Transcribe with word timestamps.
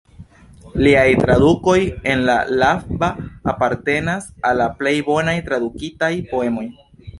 Liaj 0.85 1.03
tradukoj 1.23 1.75
el 2.13 2.23
la 2.29 2.37
latva 2.63 3.11
apartenas 3.55 4.27
al 4.51 4.61
la 4.65 4.69
plej 4.81 4.97
bonaj 5.13 5.39
tradukitaj 5.51 6.13
poemoj. 6.35 6.69